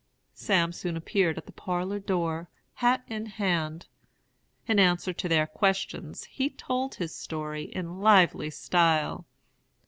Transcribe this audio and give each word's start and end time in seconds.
"Sam 0.33 0.71
soon 0.73 0.97
appeared 0.97 1.37
at 1.37 1.45
the 1.45 1.51
parlor 1.51 1.99
door, 1.99 2.49
hat 2.73 3.03
in 3.07 3.27
hand. 3.27 3.85
In 4.65 4.79
answer 4.79 5.13
to 5.13 5.29
their 5.29 5.45
questions, 5.45 6.23
he 6.23 6.49
told 6.49 6.95
his 6.95 7.13
story 7.13 7.65
in 7.65 7.99
lively 7.99 8.49
style. 8.49 9.27